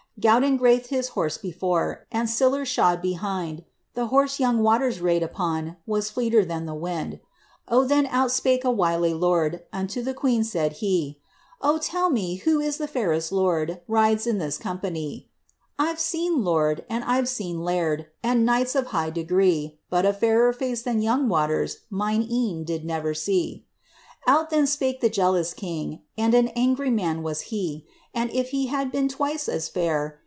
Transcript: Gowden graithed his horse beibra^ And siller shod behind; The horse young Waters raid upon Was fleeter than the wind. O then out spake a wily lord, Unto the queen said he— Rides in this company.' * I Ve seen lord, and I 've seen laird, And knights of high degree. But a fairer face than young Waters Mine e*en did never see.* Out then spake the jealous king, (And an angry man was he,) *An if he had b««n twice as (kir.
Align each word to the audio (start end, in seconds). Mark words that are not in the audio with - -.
Gowden 0.19 0.59
graithed 0.59 0.87
his 0.89 1.07
horse 1.17 1.37
beibra^ 1.39 2.01
And 2.11 2.29
siller 2.29 2.63
shod 2.63 3.01
behind; 3.01 3.63
The 3.95 4.07
horse 4.13 4.37
young 4.39 4.61
Waters 4.61 5.01
raid 5.01 5.23
upon 5.23 5.77
Was 5.87 6.11
fleeter 6.11 6.45
than 6.45 6.67
the 6.67 6.75
wind. 6.75 7.19
O 7.67 7.83
then 7.85 8.05
out 8.05 8.29
spake 8.29 8.63
a 8.63 8.69
wily 8.69 9.15
lord, 9.15 9.63
Unto 9.73 10.03
the 10.03 10.13
queen 10.13 10.43
said 10.43 10.73
he— 10.73 11.17
Rides 11.63 11.87
in 12.05 12.13
this 14.37 14.59
company.' 14.59 15.27
* 15.53 15.79
I 15.79 15.91
Ve 15.93 15.99
seen 15.99 16.43
lord, 16.43 16.85
and 16.87 17.03
I 17.05 17.19
've 17.19 17.27
seen 17.27 17.61
laird, 17.63 18.05
And 18.21 18.45
knights 18.45 18.75
of 18.75 18.85
high 18.87 19.09
degree. 19.09 19.79
But 19.89 20.05
a 20.05 20.13
fairer 20.13 20.53
face 20.53 20.83
than 20.83 21.01
young 21.01 21.29
Waters 21.29 21.79
Mine 21.89 22.21
e*en 22.21 22.63
did 22.63 22.85
never 22.85 23.15
see.* 23.15 23.65
Out 24.27 24.51
then 24.51 24.67
spake 24.67 25.01
the 25.01 25.09
jealous 25.09 25.51
king, 25.55 26.01
(And 26.15 26.35
an 26.35 26.49
angry 26.49 26.91
man 26.91 27.23
was 27.23 27.41
he,) 27.49 27.87
*An 28.13 28.29
if 28.33 28.49
he 28.49 28.67
had 28.67 28.91
b««n 28.91 29.07
twice 29.07 29.47
as 29.47 29.69
(kir. 29.69 30.19